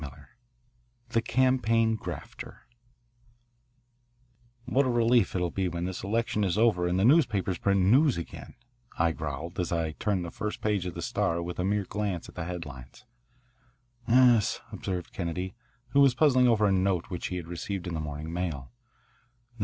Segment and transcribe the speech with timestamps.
[0.03, 0.07] XII
[1.09, 2.63] THE CAMPAIGN GRAFTER
[4.65, 7.81] "What a relief it will be when this election is over and the newspapers print
[7.81, 8.55] news again,"
[8.97, 12.27] I growled as I turned the first page of the Star with a mere glance
[12.27, 13.05] at the headlines.
[14.07, 15.53] "Yes," observed Kennedy,
[15.89, 18.71] who was puzzling over a note which he had received in the morning mail.